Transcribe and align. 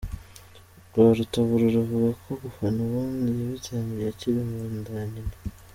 Rwarutabura 0.89 1.65
avuga 1.83 2.09
ko 2.21 2.31
gufana 2.43 2.77
ubundi 2.85 3.29
yabitangiye 3.39 4.07
akiri 4.11 4.39
mu 4.49 4.61
nda 4.77 4.93
ya 4.99 5.05
nyina. 5.13 5.35